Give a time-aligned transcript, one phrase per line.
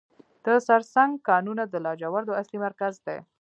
[0.45, 3.17] د سرسنګ کانونه د لاجوردو اصلي مرکز دی.